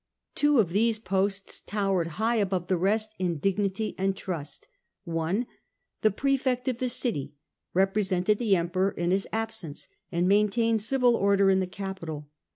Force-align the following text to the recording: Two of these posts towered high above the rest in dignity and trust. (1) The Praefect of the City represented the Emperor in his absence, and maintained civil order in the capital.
Two 0.33 0.57
of 0.59 0.71
these 0.71 0.97
posts 0.97 1.61
towered 1.63 2.07
high 2.17 2.37
above 2.37 2.65
the 2.65 2.75
rest 2.75 3.13
in 3.19 3.37
dignity 3.37 3.93
and 3.99 4.17
trust. 4.17 4.67
(1) 5.03 5.45
The 6.01 6.09
Praefect 6.09 6.67
of 6.67 6.79
the 6.79 6.89
City 6.89 7.35
represented 7.75 8.39
the 8.39 8.55
Emperor 8.55 8.89
in 8.89 9.11
his 9.11 9.27
absence, 9.31 9.87
and 10.11 10.27
maintained 10.27 10.81
civil 10.81 11.15
order 11.15 11.51
in 11.51 11.59
the 11.59 11.67
capital. 11.67 12.27